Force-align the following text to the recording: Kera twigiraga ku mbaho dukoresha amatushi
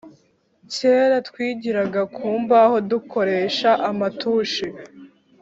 Kera 0.73 1.17
twigiraga 1.29 2.01
ku 2.15 2.27
mbaho 2.43 2.75
dukoresha 2.91 3.69
amatushi 3.89 4.67